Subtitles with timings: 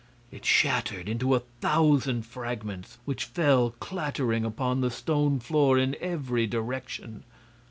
[0.31, 6.47] It shattered into a thousand fragments, which fell clattering upon the stone floor in every
[6.47, 7.23] direction.